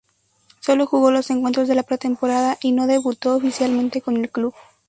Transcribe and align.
Solo 0.61 0.87
jugó 0.87 1.11
los 1.11 1.29
encuentros 1.29 1.67
de 1.67 1.75
la 1.75 1.83
pretemporada 1.83 2.57
y 2.63 2.71
no 2.71 2.87
debutó 2.87 3.35
oficialmente 3.35 4.01
con 4.01 4.17
el 4.17 4.31
club. 4.31 4.55